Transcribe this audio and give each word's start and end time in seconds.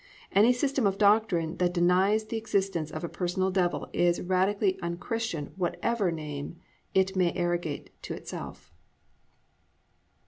_Any 0.35 0.51
system 0.51 0.87
of 0.87 0.97
doctrine 0.97 1.57
that 1.57 1.75
denies 1.75 2.25
the 2.25 2.35
existence 2.37 2.89
of 2.89 3.03
a 3.03 3.07
personal 3.07 3.51
Devil 3.51 3.87
is 3.93 4.19
radically 4.19 4.79
unchristian 4.81 5.53
whatever 5.57 6.11
name 6.11 6.55
it 6.95 7.15
may 7.15 7.31
arrogate 7.35 7.91
to 8.01 8.15
itself. 8.15 8.73